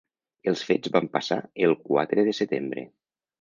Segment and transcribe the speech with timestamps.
[0.51, 2.87] Els fets van passar el quatre de setembre.